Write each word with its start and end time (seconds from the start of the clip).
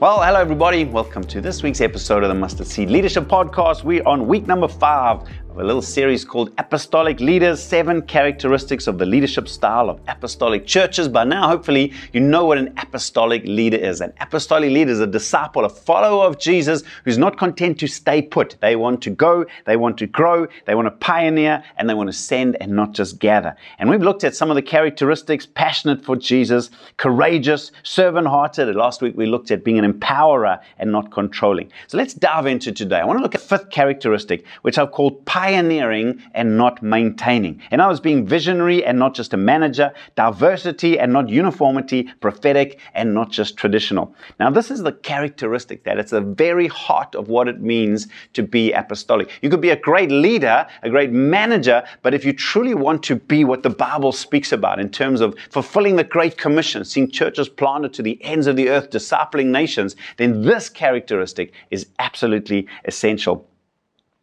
Well, 0.00 0.20
hello 0.20 0.40
everybody. 0.40 0.84
Welcome 0.84 1.22
to 1.28 1.40
this 1.40 1.62
week's 1.62 1.80
episode 1.80 2.24
of 2.24 2.28
the 2.28 2.34
Mustard 2.34 2.66
Seed 2.66 2.90
Leadership 2.90 3.24
Podcast. 3.26 3.84
We're 3.84 4.02
on 4.02 4.26
week 4.26 4.44
number 4.48 4.66
five 4.66 5.20
of 5.54 5.60
a 5.60 5.64
little 5.64 5.80
series 5.80 6.24
called 6.24 6.50
Apostolic 6.58 7.20
Leaders 7.20 7.62
Seven 7.62 8.02
Characteristics 8.02 8.88
of 8.88 8.98
the 8.98 9.06
Leadership 9.06 9.46
Style 9.46 9.88
of 9.88 10.00
Apostolic 10.08 10.66
Churches. 10.66 11.06
By 11.06 11.22
now, 11.22 11.46
hopefully, 11.46 11.92
you 12.12 12.18
know 12.18 12.44
what 12.44 12.58
an 12.58 12.74
apostolic 12.76 13.44
leader 13.44 13.76
is. 13.76 14.00
An 14.00 14.12
apostolic 14.18 14.72
leader 14.72 14.90
is 14.90 14.98
a 14.98 15.06
disciple, 15.06 15.64
a 15.64 15.68
follower 15.68 16.24
of 16.24 16.40
Jesus 16.40 16.82
who's 17.04 17.18
not 17.18 17.38
content 17.38 17.78
to 17.78 17.86
stay 17.86 18.20
put. 18.20 18.56
They 18.60 18.74
want 18.74 19.00
to 19.02 19.10
go, 19.10 19.46
they 19.64 19.76
want 19.76 19.96
to 19.98 20.08
grow, 20.08 20.48
they 20.66 20.74
want 20.74 20.86
to 20.86 20.90
pioneer, 20.90 21.62
and 21.76 21.88
they 21.88 21.94
want 21.94 22.08
to 22.08 22.12
send 22.12 22.56
and 22.60 22.72
not 22.72 22.90
just 22.90 23.20
gather. 23.20 23.54
And 23.78 23.88
we've 23.88 24.02
looked 24.02 24.24
at 24.24 24.34
some 24.34 24.50
of 24.50 24.56
the 24.56 24.62
characteristics 24.62 25.46
passionate 25.46 26.04
for 26.04 26.16
Jesus, 26.16 26.70
courageous, 26.96 27.70
servant 27.84 28.26
hearted. 28.26 28.74
Last 28.74 29.02
week, 29.02 29.16
we 29.16 29.26
looked 29.26 29.52
at 29.52 29.62
being 29.62 29.78
an 29.78 29.92
empowerer 29.92 30.60
and 30.78 30.90
not 30.90 31.12
controlling. 31.12 31.70
So 31.86 31.96
let's 31.96 32.12
dive 32.12 32.46
into 32.46 32.72
today. 32.72 32.98
I 32.98 33.04
want 33.04 33.20
to 33.20 33.22
look 33.22 33.36
at 33.36 33.40
fifth 33.40 33.70
characteristic, 33.70 34.44
which 34.62 34.78
I've 34.78 34.90
called 34.90 35.24
pioneering 35.44 36.22
and 36.32 36.56
not 36.56 36.82
maintaining. 36.82 37.60
And 37.70 37.82
I 37.82 37.86
was 37.86 38.00
being 38.00 38.26
visionary 38.26 38.82
and 38.82 38.98
not 38.98 39.14
just 39.14 39.34
a 39.34 39.36
manager, 39.36 39.92
diversity 40.16 40.98
and 40.98 41.12
not 41.12 41.28
uniformity, 41.28 42.04
prophetic 42.20 42.80
and 42.94 43.12
not 43.12 43.30
just 43.30 43.58
traditional. 43.58 44.14
Now, 44.40 44.48
this 44.48 44.70
is 44.70 44.82
the 44.82 44.92
characteristic 44.92 45.84
that 45.84 45.98
it's 45.98 46.12
the 46.12 46.22
very 46.22 46.66
heart 46.68 47.14
of 47.14 47.28
what 47.28 47.46
it 47.46 47.60
means 47.60 48.08
to 48.32 48.42
be 48.42 48.72
apostolic. 48.72 49.28
You 49.42 49.50
could 49.50 49.60
be 49.60 49.68
a 49.68 49.76
great 49.76 50.10
leader, 50.10 50.66
a 50.82 50.88
great 50.88 51.12
manager, 51.12 51.84
but 52.00 52.14
if 52.14 52.24
you 52.24 52.32
truly 52.32 52.74
want 52.74 53.02
to 53.02 53.16
be 53.16 53.44
what 53.44 53.62
the 53.62 53.68
Bible 53.68 54.12
speaks 54.12 54.50
about 54.50 54.80
in 54.80 54.88
terms 54.88 55.20
of 55.20 55.36
fulfilling 55.50 55.96
the 55.96 56.04
Great 56.04 56.38
Commission, 56.38 56.86
seeing 56.86 57.10
churches 57.10 57.50
planted 57.50 57.92
to 57.92 58.02
the 58.02 58.18
ends 58.24 58.46
of 58.46 58.56
the 58.56 58.70
earth, 58.70 58.88
discipling 58.88 59.48
nations, 59.48 59.94
then 60.16 60.40
this 60.40 60.70
characteristic 60.70 61.52
is 61.70 61.88
absolutely 61.98 62.66
essential. 62.86 63.46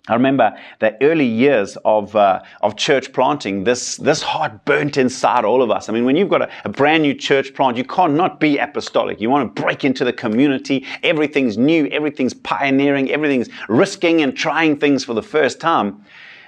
I 0.07 0.15
remember 0.15 0.57
the 0.79 0.97
early 1.03 1.27
years 1.27 1.77
of, 1.85 2.15
uh, 2.15 2.41
of 2.61 2.75
church 2.75 3.13
planting, 3.13 3.65
this, 3.65 3.97
this 3.97 4.23
heart 4.23 4.65
burnt 4.65 4.97
inside 4.97 5.45
all 5.45 5.61
of 5.61 5.69
us. 5.69 5.89
I 5.89 5.93
mean, 5.93 6.05
when 6.05 6.15
you've 6.15 6.29
got 6.29 6.41
a, 6.41 6.49
a, 6.65 6.69
brand 6.69 7.03
new 7.03 7.13
church 7.13 7.53
plant, 7.53 7.77
you 7.77 7.83
can't 7.83 8.15
not 8.15 8.39
be 8.39 8.57
apostolic. 8.57 9.21
You 9.21 9.29
want 9.29 9.55
to 9.55 9.61
break 9.61 9.85
into 9.85 10.03
the 10.03 10.11
community. 10.11 10.87
Everything's 11.03 11.55
new, 11.55 11.85
everything's 11.87 12.33
pioneering, 12.33 13.11
everything's 13.11 13.49
risking 13.69 14.23
and 14.23 14.35
trying 14.35 14.79
things 14.79 15.05
for 15.05 15.13
the 15.13 15.21
first 15.21 15.59
time. 15.59 16.03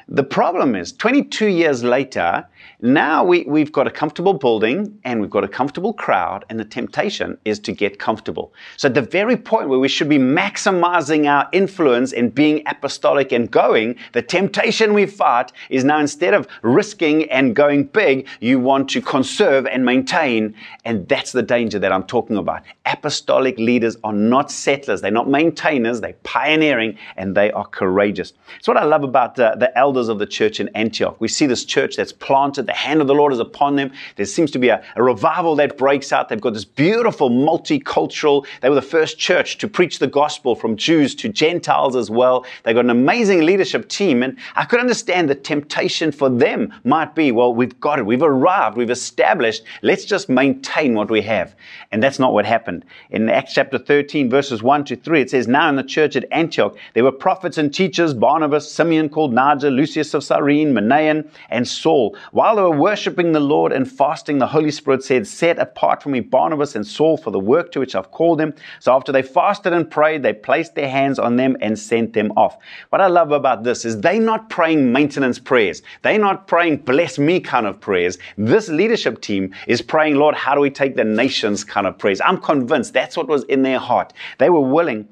The 0.07 0.23
problem 0.23 0.75
is, 0.75 0.91
22 0.91 1.47
years 1.47 1.83
later, 1.83 2.45
now 2.81 3.23
we, 3.23 3.43
we've 3.43 3.71
got 3.71 3.87
a 3.87 3.91
comfortable 3.91 4.33
building 4.33 4.99
and 5.03 5.21
we've 5.21 5.29
got 5.29 5.43
a 5.43 5.47
comfortable 5.47 5.93
crowd, 5.93 6.45
and 6.49 6.59
the 6.59 6.65
temptation 6.65 7.37
is 7.45 7.59
to 7.59 7.71
get 7.71 7.99
comfortable. 7.99 8.53
So, 8.77 8.87
at 8.87 8.93
the 8.93 9.01
very 9.01 9.37
point 9.37 9.69
where 9.69 9.79
we 9.79 9.87
should 9.87 10.09
be 10.09 10.17
maximizing 10.17 11.27
our 11.27 11.47
influence 11.51 12.13
and 12.13 12.33
being 12.33 12.63
apostolic 12.65 13.31
and 13.31 13.49
going, 13.49 13.95
the 14.13 14.21
temptation 14.21 14.93
we 14.93 15.05
fight 15.05 15.51
is 15.69 15.83
now 15.83 15.99
instead 15.99 16.33
of 16.33 16.47
risking 16.61 17.29
and 17.31 17.55
going 17.55 17.85
big, 17.85 18.27
you 18.39 18.59
want 18.59 18.89
to 18.91 19.01
conserve 19.01 19.65
and 19.67 19.85
maintain. 19.85 20.55
And 20.85 21.07
that's 21.07 21.31
the 21.31 21.43
danger 21.43 21.79
that 21.79 21.91
I'm 21.91 22.03
talking 22.03 22.37
about. 22.37 22.63
Apostolic 22.85 23.57
leaders 23.57 23.97
are 24.03 24.13
not 24.13 24.51
settlers, 24.51 25.01
they're 25.01 25.11
not 25.11 25.29
maintainers, 25.29 26.01
they're 26.01 26.13
pioneering 26.23 26.97
and 27.17 27.35
they 27.35 27.51
are 27.51 27.65
courageous. 27.65 28.33
It's 28.57 28.67
what 28.67 28.77
I 28.77 28.83
love 28.83 29.03
about 29.03 29.35
the 29.35 29.71
elders 29.77 30.09
of 30.09 30.19
the 30.19 30.25
church 30.25 30.59
in 30.59 30.69
Antioch. 30.69 31.15
We 31.19 31.27
see 31.27 31.45
this 31.45 31.65
church 31.65 31.95
that's 31.95 32.11
planted 32.11 32.52
the 32.61 32.73
hand 32.73 33.01
of 33.01 33.07
the 33.07 33.15
Lord 33.15 33.33
is 33.33 33.39
upon 33.39 33.75
them. 33.75 33.91
There 34.15 34.25
seems 34.25 34.51
to 34.51 34.59
be 34.59 34.69
a, 34.69 34.83
a 34.95 35.03
revival 35.03 35.55
that 35.55 35.77
breaks 35.77 36.11
out. 36.11 36.29
They've 36.29 36.39
got 36.39 36.53
this 36.53 36.65
beautiful 36.65 37.29
multicultural, 37.29 38.45
they 38.61 38.69
were 38.69 38.75
the 38.75 38.81
first 38.81 39.17
church 39.17 39.57
to 39.57 39.67
preach 39.67 39.99
the 39.99 40.07
gospel 40.07 40.55
from 40.55 40.77
Jews 40.77 41.15
to 41.15 41.29
Gentiles 41.29 41.95
as 41.95 42.09
well. 42.09 42.45
They've 42.63 42.75
got 42.75 42.85
an 42.85 42.91
amazing 42.91 43.45
leadership 43.45 43.89
team. 43.89 44.23
And 44.23 44.37
I 44.55 44.65
could 44.65 44.79
understand 44.79 45.29
the 45.29 45.35
temptation 45.35 46.11
for 46.11 46.29
them 46.29 46.73
might 46.83 47.15
be, 47.15 47.31
well, 47.31 47.53
we've 47.53 47.79
got 47.79 47.99
it. 47.99 48.05
We've 48.05 48.21
arrived. 48.21 48.77
We've 48.77 48.89
established. 48.89 49.63
Let's 49.81 50.05
just 50.05 50.29
maintain 50.29 50.93
what 50.93 51.09
we 51.09 51.21
have. 51.21 51.55
And 51.91 52.01
that's 52.01 52.19
not 52.19 52.33
what 52.33 52.45
happened. 52.45 52.85
In 53.09 53.29
Acts 53.29 53.53
chapter 53.53 53.77
13, 53.77 54.29
verses 54.29 54.61
1 54.61 54.85
to 54.85 54.95
3, 54.95 55.21
it 55.21 55.29
says, 55.29 55.47
Now 55.47 55.69
in 55.69 55.75
the 55.75 55.83
church 55.83 56.15
at 56.15 56.25
Antioch, 56.31 56.77
there 56.93 57.03
were 57.03 57.11
prophets 57.11 57.57
and 57.57 57.73
teachers, 57.73 58.13
Barnabas, 58.13 58.71
Simeon 58.71 59.09
called 59.09 59.33
Niger, 59.33 59.71
Lucius 59.71 60.13
of 60.13 60.23
Cyrene, 60.23 60.73
Manaen, 60.73 61.29
and 61.49 61.67
Saul. 61.67 62.15
While 62.31 62.42
they 62.43 62.61
were 62.61 62.77
worshiping 62.77 63.31
the 63.31 63.39
Lord 63.39 63.71
and 63.71 63.89
fasting, 63.89 64.37
the 64.37 64.47
Holy 64.47 64.69
Spirit 64.69 65.01
said, 65.01 65.25
Set 65.25 65.57
apart 65.59 66.03
for 66.03 66.09
me 66.09 66.19
Barnabas 66.19 66.75
and 66.75 66.85
Saul 66.85 67.15
for 67.15 67.31
the 67.31 67.39
work 67.39 67.71
to 67.71 67.79
which 67.79 67.95
I've 67.95 68.11
called 68.11 68.37
them. 68.37 68.53
So 68.81 68.93
after 68.93 69.13
they 69.13 69.21
fasted 69.21 69.71
and 69.71 69.89
prayed, 69.89 70.23
they 70.23 70.33
placed 70.33 70.75
their 70.75 70.89
hands 70.89 71.19
on 71.19 71.37
them 71.37 71.55
and 71.61 71.79
sent 71.79 72.11
them 72.11 72.33
off. 72.35 72.57
What 72.89 72.99
I 72.99 73.07
love 73.07 73.31
about 73.31 73.63
this 73.63 73.85
is 73.85 74.01
they're 74.01 74.19
not 74.19 74.49
praying 74.49 74.91
maintenance 74.91 75.39
prayers. 75.39 75.81
They're 76.01 76.19
not 76.19 76.47
praying 76.47 76.79
bless 76.79 77.17
me 77.17 77.39
kind 77.39 77.65
of 77.65 77.79
prayers. 77.79 78.17
This 78.37 78.67
leadership 78.67 79.21
team 79.21 79.55
is 79.65 79.81
praying, 79.81 80.15
Lord, 80.15 80.35
how 80.35 80.53
do 80.53 80.59
we 80.59 80.69
take 80.69 80.97
the 80.97 81.05
nations 81.05 81.63
kind 81.63 81.87
of 81.87 81.97
prayers? 81.97 82.19
I'm 82.19 82.41
convinced 82.41 82.93
that's 82.93 83.15
what 83.15 83.29
was 83.29 83.45
in 83.45 83.61
their 83.61 83.79
heart. 83.79 84.11
They 84.37 84.49
were 84.49 84.59
willing 84.59 85.07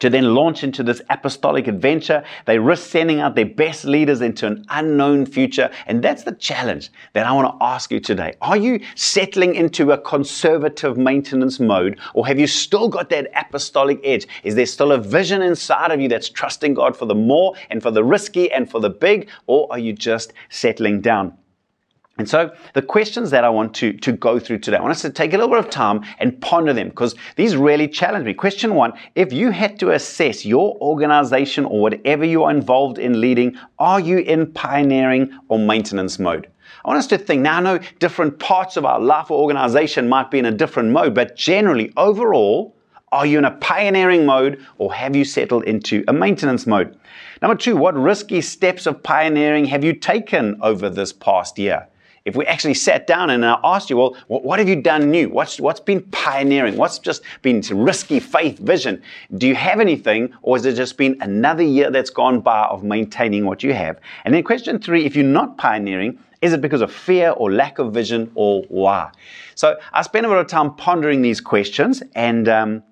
to 0.00 0.10
then 0.10 0.34
launch 0.34 0.64
into 0.64 0.82
this 0.82 1.00
apostolic 1.08 1.68
adventure. 1.68 2.24
They 2.46 2.58
risk 2.58 2.90
sending 2.90 3.20
out 3.20 3.34
their 3.34 3.46
best 3.46 3.84
leaders 3.84 4.20
into 4.20 4.46
an 4.46 4.64
unknown 4.68 5.26
future. 5.26 5.70
And 5.86 6.02
that's 6.02 6.24
the 6.24 6.32
challenge 6.32 6.90
that 7.12 7.26
I 7.26 7.32
want 7.32 7.58
to 7.58 7.64
ask 7.64 7.90
you 7.90 8.00
today. 8.00 8.34
Are 8.40 8.56
you 8.56 8.80
settling 8.94 9.54
into 9.54 9.92
a 9.92 9.98
conservative 9.98 10.96
maintenance 10.96 11.60
mode 11.60 11.98
or 12.14 12.26
have 12.26 12.38
you 12.38 12.46
still 12.46 12.88
got 12.88 13.10
that 13.10 13.30
apostolic 13.34 14.00
edge? 14.04 14.26
Is 14.42 14.54
there 14.54 14.66
still 14.66 14.92
a 14.92 14.98
vision 14.98 15.42
inside 15.42 15.90
of 15.90 16.00
you 16.00 16.08
that's 16.08 16.28
trusting 16.28 16.74
God 16.74 16.96
for 16.96 17.06
the 17.06 17.14
more 17.14 17.54
and 17.70 17.82
for 17.82 17.90
the 17.90 18.04
risky 18.04 18.50
and 18.52 18.70
for 18.70 18.80
the 18.80 18.90
big? 18.90 19.28
Or 19.46 19.68
are 19.70 19.78
you 19.78 19.92
just 19.92 20.32
settling 20.48 21.00
down? 21.00 21.39
And 22.20 22.28
so 22.28 22.54
the 22.74 22.82
questions 22.82 23.30
that 23.30 23.44
I 23.44 23.48
want 23.48 23.72
to, 23.76 23.94
to 23.94 24.12
go 24.12 24.38
through 24.38 24.58
today, 24.58 24.76
I 24.76 24.82
want 24.82 24.90
us 24.90 25.00
to 25.00 25.08
take 25.08 25.32
a 25.32 25.38
little 25.38 25.48
bit 25.48 25.58
of 25.58 25.70
time 25.70 26.02
and 26.18 26.38
ponder 26.42 26.74
them 26.74 26.90
because 26.90 27.14
these 27.36 27.56
really 27.56 27.88
challenge 27.88 28.26
me. 28.26 28.34
Question 28.34 28.74
one, 28.74 28.92
if 29.14 29.32
you 29.32 29.50
had 29.50 29.78
to 29.80 29.92
assess 29.92 30.44
your 30.44 30.76
organization 30.82 31.64
or 31.64 31.80
whatever 31.80 32.26
you 32.26 32.44
are 32.44 32.50
involved 32.50 32.98
in 32.98 33.22
leading, 33.22 33.56
are 33.78 33.98
you 33.98 34.18
in 34.18 34.52
pioneering 34.52 35.32
or 35.48 35.58
maintenance 35.58 36.18
mode? 36.18 36.46
I 36.84 36.88
want 36.88 36.98
us 36.98 37.06
to 37.06 37.16
think. 37.16 37.40
Now, 37.40 37.56
I 37.56 37.60
know 37.60 37.78
different 38.00 38.38
parts 38.38 38.76
of 38.76 38.84
our 38.84 39.00
life 39.00 39.30
or 39.30 39.40
organization 39.40 40.06
might 40.06 40.30
be 40.30 40.38
in 40.38 40.44
a 40.44 40.52
different 40.52 40.90
mode, 40.90 41.14
but 41.14 41.36
generally, 41.36 41.90
overall, 41.96 42.76
are 43.12 43.24
you 43.24 43.38
in 43.38 43.46
a 43.46 43.50
pioneering 43.50 44.26
mode 44.26 44.62
or 44.76 44.92
have 44.92 45.16
you 45.16 45.24
settled 45.24 45.64
into 45.64 46.04
a 46.06 46.12
maintenance 46.12 46.66
mode? 46.66 46.98
Number 47.40 47.56
two, 47.56 47.78
what 47.78 47.94
risky 47.94 48.42
steps 48.42 48.84
of 48.84 49.02
pioneering 49.02 49.64
have 49.64 49.82
you 49.82 49.94
taken 49.94 50.58
over 50.60 50.90
this 50.90 51.14
past 51.14 51.58
year? 51.58 51.86
If 52.24 52.36
we 52.36 52.44
actually 52.46 52.74
sat 52.74 53.06
down 53.06 53.30
and 53.30 53.44
I 53.44 53.58
asked 53.64 53.90
you, 53.90 53.96
well, 53.96 54.16
what 54.28 54.58
have 54.58 54.68
you 54.68 54.80
done 54.80 55.10
new? 55.10 55.28
What's, 55.28 55.58
what's 55.58 55.80
been 55.80 56.02
pioneering? 56.10 56.76
What's 56.76 56.98
just 56.98 57.22
been 57.42 57.62
risky 57.72 58.20
faith 58.20 58.58
vision? 58.58 59.02
Do 59.36 59.46
you 59.46 59.54
have 59.54 59.80
anything, 59.80 60.32
or 60.42 60.56
has 60.56 60.66
it 60.66 60.74
just 60.74 60.96
been 60.96 61.16
another 61.20 61.62
year 61.62 61.90
that's 61.90 62.10
gone 62.10 62.40
by 62.40 62.64
of 62.66 62.84
maintaining 62.84 63.46
what 63.46 63.62
you 63.62 63.72
have? 63.72 63.98
And 64.24 64.34
then 64.34 64.42
question 64.42 64.78
three, 64.78 65.04
if 65.04 65.16
you're 65.16 65.24
not 65.24 65.56
pioneering, 65.58 66.18
is 66.42 66.52
it 66.52 66.60
because 66.60 66.80
of 66.80 66.92
fear 66.92 67.30
or 67.30 67.52
lack 67.52 67.78
of 67.78 67.92
vision 67.92 68.30
or 68.34 68.62
why? 68.68 69.10
So 69.54 69.78
I 69.92 70.02
spent 70.02 70.26
a 70.26 70.28
bit 70.28 70.38
of 70.38 70.46
time 70.46 70.74
pondering 70.74 71.22
these 71.22 71.40
questions 71.40 72.02
and 72.14 72.48
um, 72.48 72.82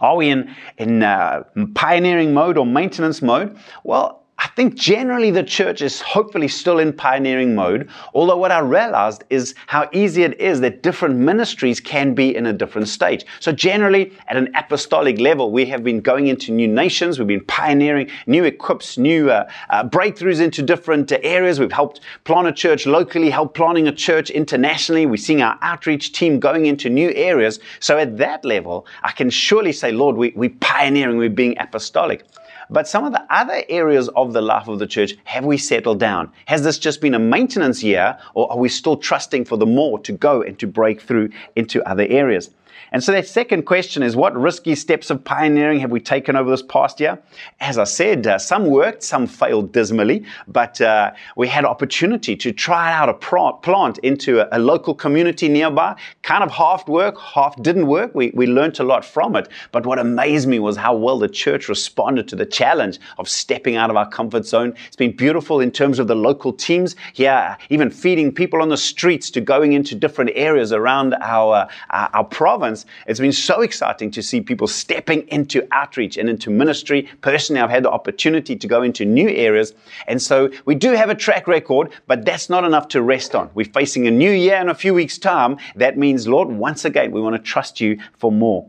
are 0.00 0.16
we 0.16 0.28
in, 0.28 0.54
in 0.76 1.02
uh, 1.02 1.44
pioneering 1.74 2.34
mode 2.34 2.58
or 2.58 2.66
maintenance 2.66 3.22
mode? 3.22 3.56
Well, 3.84 4.26
think 4.58 4.74
generally 4.74 5.30
the 5.30 5.44
church 5.44 5.82
is 5.82 6.00
hopefully 6.00 6.48
still 6.48 6.80
in 6.80 6.92
pioneering 6.92 7.54
mode, 7.54 7.88
although 8.12 8.36
what 8.36 8.50
I 8.50 8.58
realized 8.58 9.22
is 9.30 9.54
how 9.68 9.88
easy 9.92 10.24
it 10.24 10.40
is 10.40 10.60
that 10.62 10.82
different 10.82 11.14
ministries 11.14 11.78
can 11.78 12.12
be 12.12 12.34
in 12.34 12.44
a 12.44 12.52
different 12.52 12.88
stage. 12.88 13.24
So 13.38 13.52
generally 13.52 14.12
at 14.26 14.36
an 14.36 14.48
apostolic 14.56 15.20
level, 15.20 15.52
we 15.52 15.64
have 15.66 15.84
been 15.84 16.00
going 16.00 16.26
into 16.26 16.50
new 16.50 16.66
nations, 16.66 17.20
we've 17.20 17.28
been 17.28 17.44
pioneering 17.44 18.10
new 18.26 18.42
equips, 18.42 18.98
new 18.98 19.30
uh, 19.30 19.48
uh, 19.70 19.84
breakthroughs 19.84 20.40
into 20.40 20.60
different 20.60 21.12
uh, 21.12 21.18
areas. 21.22 21.60
We've 21.60 21.70
helped 21.70 22.00
plant 22.24 22.48
a 22.48 22.52
church 22.52 22.84
locally, 22.84 23.30
helped 23.30 23.54
planting 23.54 23.86
a 23.86 23.92
church 23.92 24.28
internationally. 24.28 25.06
We're 25.06 25.18
seeing 25.18 25.40
our 25.40 25.56
outreach 25.62 26.10
team 26.10 26.40
going 26.40 26.66
into 26.66 26.90
new 26.90 27.10
areas. 27.10 27.60
So 27.78 27.96
at 27.96 28.18
that 28.18 28.44
level, 28.44 28.86
I 29.04 29.12
can 29.12 29.30
surely 29.30 29.70
say, 29.70 29.92
Lord, 29.92 30.16
we, 30.16 30.32
we're 30.34 30.58
pioneering, 30.58 31.16
we're 31.16 31.30
being 31.30 31.56
apostolic. 31.60 32.24
But 32.70 32.86
some 32.86 33.04
of 33.04 33.12
the 33.12 33.24
other 33.30 33.62
areas 33.68 34.08
of 34.10 34.32
the 34.34 34.42
life 34.42 34.68
of 34.68 34.78
the 34.78 34.86
church, 34.86 35.14
have 35.24 35.44
we 35.44 35.56
settled 35.56 35.98
down? 35.98 36.30
Has 36.46 36.62
this 36.62 36.78
just 36.78 37.00
been 37.00 37.14
a 37.14 37.18
maintenance 37.18 37.82
year, 37.82 38.18
or 38.34 38.50
are 38.52 38.58
we 38.58 38.68
still 38.68 38.96
trusting 38.96 39.46
for 39.46 39.56
the 39.56 39.66
more 39.66 39.98
to 40.00 40.12
go 40.12 40.42
and 40.42 40.58
to 40.58 40.66
break 40.66 41.00
through 41.00 41.30
into 41.56 41.82
other 41.88 42.06
areas? 42.08 42.50
And 42.92 43.02
so 43.02 43.12
that 43.12 43.26
second 43.26 43.64
question 43.64 44.02
is 44.02 44.16
what 44.16 44.36
risky 44.36 44.74
steps 44.74 45.10
of 45.10 45.22
pioneering 45.24 45.80
have 45.80 45.90
we 45.90 46.00
taken 46.00 46.36
over 46.36 46.50
this 46.50 46.62
past 46.62 47.00
year? 47.00 47.18
As 47.60 47.78
I 47.78 47.84
said, 47.84 48.26
uh, 48.26 48.38
some 48.38 48.66
worked, 48.66 49.02
some 49.02 49.26
failed 49.26 49.72
dismally, 49.72 50.24
but 50.46 50.80
uh, 50.80 51.12
we 51.36 51.48
had 51.48 51.64
opportunity 51.64 52.36
to 52.36 52.52
try 52.52 52.92
out 52.92 53.08
a 53.08 53.14
plant 53.14 53.98
into 53.98 54.40
a, 54.40 54.58
a, 54.58 54.58
local 54.58 54.94
community 54.94 55.48
nearby. 55.48 55.96
Kind 56.22 56.44
of 56.44 56.50
half 56.50 56.86
worked, 56.88 57.20
half 57.20 57.60
didn't 57.62 57.86
work. 57.86 58.14
We, 58.14 58.30
we 58.34 58.46
learned 58.46 58.78
a 58.80 58.82
lot 58.82 59.04
from 59.04 59.36
it. 59.36 59.48
But 59.72 59.86
what 59.86 59.98
amazed 59.98 60.48
me 60.48 60.58
was 60.58 60.76
how 60.76 60.94
well 60.94 61.18
the 61.18 61.28
church 61.28 61.68
responded 61.68 62.28
to 62.28 62.36
the 62.36 62.46
challenge 62.46 62.98
of 63.18 63.28
stepping 63.28 63.76
out 63.76 63.90
of 63.90 63.96
our 63.96 64.08
comfort 64.08 64.46
zone. 64.46 64.74
It's 64.86 64.96
been 64.96 65.16
beautiful 65.16 65.60
in 65.60 65.70
terms 65.70 65.98
of 65.98 66.06
the 66.06 66.14
local 66.14 66.52
teams 66.52 66.96
here, 67.12 67.56
even 67.70 67.90
feeding 67.90 68.32
people 68.32 68.60
on 68.60 68.68
the 68.68 68.76
streets 68.76 69.30
to 69.30 69.40
going 69.40 69.72
into 69.72 69.94
different 69.94 70.30
areas 70.34 70.72
around 70.72 71.14
our, 71.20 71.68
uh, 71.90 72.08
our 72.12 72.24
province. 72.24 72.67
It's 73.06 73.20
been 73.20 73.32
so 73.32 73.62
exciting 73.62 74.10
to 74.12 74.22
see 74.22 74.40
people 74.40 74.66
stepping 74.66 75.26
into 75.28 75.66
outreach 75.72 76.16
and 76.16 76.28
into 76.28 76.50
ministry. 76.50 77.08
Personally, 77.20 77.60
I've 77.60 77.70
had 77.70 77.84
the 77.84 77.90
opportunity 77.90 78.56
to 78.56 78.66
go 78.66 78.82
into 78.82 79.04
new 79.04 79.28
areas. 79.28 79.74
And 80.06 80.20
so 80.20 80.50
we 80.64 80.74
do 80.74 80.92
have 80.92 81.10
a 81.10 81.14
track 81.14 81.46
record, 81.46 81.90
but 82.06 82.24
that's 82.24 82.50
not 82.50 82.64
enough 82.64 82.88
to 82.88 83.02
rest 83.02 83.34
on. 83.34 83.50
We're 83.54 83.66
facing 83.66 84.06
a 84.06 84.10
new 84.10 84.30
year 84.30 84.56
in 84.56 84.68
a 84.68 84.74
few 84.74 84.94
weeks' 84.94 85.18
time. 85.18 85.56
That 85.76 85.96
means, 85.96 86.26
Lord, 86.28 86.48
once 86.48 86.84
again, 86.84 87.10
we 87.12 87.20
want 87.20 87.36
to 87.36 87.42
trust 87.42 87.80
you 87.80 87.98
for 88.16 88.32
more. 88.32 88.66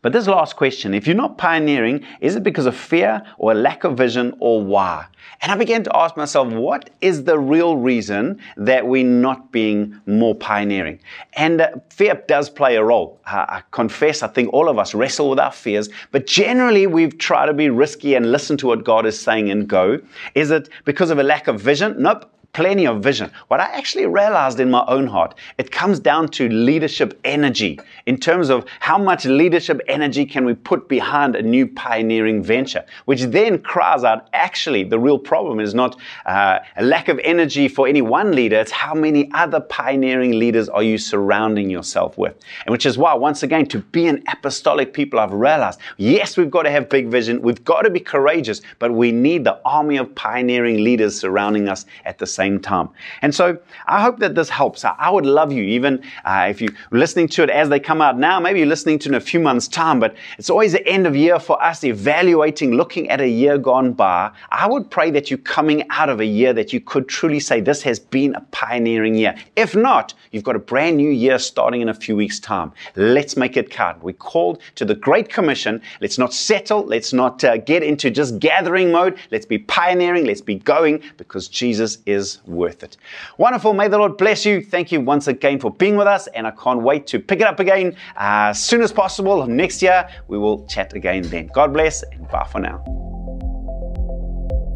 But 0.00 0.12
this 0.12 0.28
last 0.28 0.56
question, 0.56 0.94
if 0.94 1.06
you're 1.06 1.16
not 1.16 1.38
pioneering, 1.38 2.04
is 2.20 2.36
it 2.36 2.44
because 2.44 2.66
of 2.66 2.76
fear 2.76 3.22
or 3.36 3.52
a 3.52 3.54
lack 3.54 3.84
of 3.84 3.96
vision 3.96 4.34
or 4.38 4.62
why? 4.62 5.06
And 5.40 5.50
I 5.50 5.56
began 5.56 5.82
to 5.84 5.96
ask 5.96 6.16
myself, 6.16 6.52
what 6.52 6.90
is 7.00 7.24
the 7.24 7.38
real 7.38 7.76
reason 7.76 8.40
that 8.56 8.86
we're 8.86 9.04
not 9.04 9.50
being 9.50 10.00
more 10.06 10.34
pioneering? 10.34 11.00
And 11.34 11.60
uh, 11.60 11.70
fear 11.90 12.22
does 12.28 12.48
play 12.48 12.76
a 12.76 12.84
role. 12.84 13.20
I 13.26 13.62
confess, 13.72 14.22
I 14.22 14.28
think 14.28 14.52
all 14.52 14.68
of 14.68 14.78
us 14.78 14.94
wrestle 14.94 15.30
with 15.30 15.38
our 15.38 15.52
fears, 15.52 15.88
but 16.12 16.26
generally 16.26 16.86
we've 16.86 17.18
tried 17.18 17.46
to 17.46 17.52
be 17.52 17.68
risky 17.68 18.14
and 18.14 18.30
listen 18.30 18.56
to 18.58 18.68
what 18.68 18.84
God 18.84 19.04
is 19.04 19.18
saying 19.18 19.50
and 19.50 19.68
go. 19.68 20.00
Is 20.34 20.50
it 20.50 20.68
because 20.84 21.10
of 21.10 21.18
a 21.18 21.22
lack 21.24 21.48
of 21.48 21.60
vision? 21.60 21.96
Nope 21.98 22.30
plenty 22.52 22.86
of 22.86 23.02
vision. 23.02 23.30
What 23.48 23.60
I 23.60 23.66
actually 23.66 24.06
realized 24.06 24.58
in 24.58 24.70
my 24.70 24.84
own 24.88 25.06
heart, 25.06 25.38
it 25.58 25.70
comes 25.70 26.00
down 26.00 26.28
to 26.28 26.48
leadership 26.48 27.18
energy 27.24 27.78
in 28.06 28.18
terms 28.18 28.50
of 28.50 28.66
how 28.80 28.98
much 28.98 29.24
leadership 29.24 29.80
energy 29.86 30.24
can 30.24 30.44
we 30.44 30.54
put 30.54 30.88
behind 30.88 31.36
a 31.36 31.42
new 31.42 31.66
pioneering 31.66 32.42
venture, 32.42 32.84
which 33.04 33.22
then 33.22 33.58
cries 33.58 34.02
out, 34.02 34.28
actually, 34.32 34.82
the 34.82 34.98
real 34.98 35.18
problem 35.18 35.60
is 35.60 35.74
not 35.74 36.00
uh, 36.26 36.58
a 36.76 36.84
lack 36.84 37.08
of 37.08 37.18
energy 37.20 37.68
for 37.68 37.86
any 37.86 38.02
one 38.02 38.32
leader, 38.32 38.56
it's 38.56 38.72
how 38.72 38.94
many 38.94 39.30
other 39.34 39.60
pioneering 39.60 40.38
leaders 40.38 40.68
are 40.68 40.82
you 40.82 40.98
surrounding 40.98 41.70
yourself 41.70 42.18
with. 42.18 42.34
And 42.66 42.72
which 42.72 42.86
is 42.86 42.98
why, 42.98 43.14
once 43.14 43.42
again, 43.42 43.66
to 43.66 43.78
be 43.78 44.06
an 44.06 44.22
apostolic 44.28 44.92
people, 44.92 45.20
I've 45.20 45.32
realized, 45.32 45.80
yes, 45.96 46.36
we've 46.36 46.50
got 46.50 46.62
to 46.62 46.70
have 46.70 46.88
big 46.88 47.08
vision, 47.08 47.40
we've 47.42 47.64
got 47.64 47.82
to 47.82 47.90
be 47.90 48.00
courageous, 48.00 48.62
but 48.78 48.92
we 48.92 49.12
need 49.12 49.44
the 49.44 49.60
army 49.64 49.96
of 49.96 50.14
pioneering 50.14 50.82
leaders 50.82 51.18
surrounding 51.18 51.68
us 51.68 51.86
at 52.04 52.18
the 52.18 52.26
same 52.38 52.60
time. 52.60 52.88
And 53.22 53.34
so 53.34 53.46
I 53.86 53.98
hope 54.06 54.18
that 54.20 54.34
this 54.34 54.48
helps. 54.48 54.84
I 54.84 55.10
would 55.10 55.26
love 55.26 55.50
you, 55.52 55.64
even 55.78 56.02
uh, 56.24 56.46
if 56.50 56.60
you're 56.60 56.76
listening 56.90 57.28
to 57.34 57.42
it 57.42 57.50
as 57.50 57.68
they 57.68 57.80
come 57.80 58.00
out 58.06 58.16
now, 58.18 58.38
maybe 58.40 58.58
you're 58.60 58.74
listening 58.76 58.98
to 59.00 59.08
it 59.08 59.12
in 59.12 59.14
a 59.16 59.20
few 59.32 59.40
months' 59.40 59.68
time, 59.68 59.98
but 60.00 60.14
it's 60.38 60.50
always 60.50 60.72
the 60.72 60.86
end 60.86 61.06
of 61.06 61.14
year 61.16 61.38
for 61.40 61.56
us 61.62 61.84
evaluating, 61.84 62.72
looking 62.72 63.08
at 63.10 63.20
a 63.20 63.28
year 63.28 63.58
gone 63.58 63.92
by. 63.92 64.30
I 64.50 64.66
would 64.68 64.90
pray 64.90 65.10
that 65.10 65.30
you're 65.30 65.38
coming 65.56 65.80
out 65.90 66.08
of 66.08 66.20
a 66.20 66.30
year 66.40 66.52
that 66.52 66.72
you 66.72 66.80
could 66.80 67.08
truly 67.08 67.40
say 67.40 67.60
this 67.60 67.82
has 67.82 67.98
been 67.98 68.34
a 68.34 68.40
pioneering 68.52 69.14
year. 69.14 69.34
If 69.56 69.74
not, 69.74 70.14
you've 70.30 70.44
got 70.44 70.56
a 70.56 70.64
brand 70.72 70.96
new 70.96 71.10
year 71.10 71.38
starting 71.38 71.80
in 71.80 71.88
a 71.88 71.94
few 72.04 72.16
weeks' 72.16 72.40
time. 72.40 72.72
Let's 72.96 73.36
make 73.36 73.56
it 73.56 73.70
count. 73.70 74.02
We're 74.02 74.22
called 74.30 74.56
to 74.76 74.84
the 74.84 74.94
Great 74.94 75.28
Commission. 75.36 75.80
Let's 76.00 76.18
not 76.18 76.32
settle. 76.32 76.82
Let's 76.94 77.12
not 77.12 77.42
uh, 77.42 77.56
get 77.56 77.82
into 77.82 78.10
just 78.10 78.38
gathering 78.38 78.92
mode. 78.92 79.18
Let's 79.30 79.46
be 79.46 79.58
pioneering. 79.58 80.24
Let's 80.26 80.46
be 80.52 80.56
going 80.74 81.02
because 81.16 81.48
Jesus 81.48 81.98
is 82.06 82.27
is 82.28 82.40
worth 82.46 82.82
it. 82.82 82.96
Wonderful. 83.38 83.74
May 83.74 83.88
the 83.88 83.98
Lord 83.98 84.16
bless 84.16 84.44
you. 84.44 84.62
Thank 84.62 84.92
you 84.92 85.00
once 85.00 85.28
again 85.28 85.58
for 85.58 85.70
being 85.70 85.96
with 85.96 86.06
us. 86.06 86.26
And 86.28 86.46
I 86.46 86.50
can't 86.52 86.82
wait 86.82 87.06
to 87.08 87.18
pick 87.18 87.40
it 87.40 87.46
up 87.46 87.60
again 87.60 87.96
uh, 88.16 88.50
as 88.52 88.62
soon 88.62 88.82
as 88.82 88.92
possible 88.92 89.46
next 89.46 89.82
year. 89.82 90.08
We 90.28 90.38
will 90.38 90.66
chat 90.66 90.92
again 90.94 91.22
then. 91.22 91.48
God 91.48 91.72
bless 91.72 92.02
and 92.02 92.28
bye 92.28 92.46
for 92.50 92.60
now. 92.60 92.97